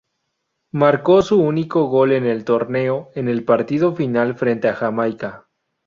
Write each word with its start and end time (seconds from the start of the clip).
Marcó 0.71 1.21
su 1.21 1.39
único 1.39 1.83
gol 1.83 2.13
en 2.13 2.25
el 2.25 2.43
torneo 2.43 3.11
en 3.13 3.27
el 3.29 3.45
partido 3.45 3.95
final 3.95 4.33
frente 4.33 4.67
a 4.67 4.73
Jamaica. 4.73 5.45